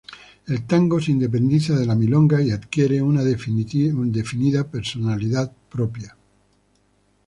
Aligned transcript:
El 0.47 0.65
tango 0.65 0.99
se 0.99 1.11
independiza 1.11 1.77
de 1.77 1.85
la 1.85 1.93
milonga 1.93 2.41
y 2.41 2.49
adquiere 2.49 3.03
una 3.03 3.23
definida 3.23 4.63
personalidad 4.67 5.51
propia. 5.69 6.17